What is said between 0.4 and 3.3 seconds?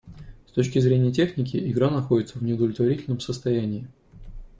С точки зрения техники, игра находится в неудовлетворительном